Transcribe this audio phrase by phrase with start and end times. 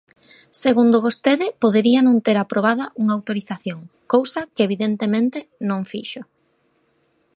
[0.63, 3.79] Segundo vostede podería non ter aprobado unha autorización,
[4.13, 5.39] cousa que evidentemente
[5.69, 6.21] non fixo.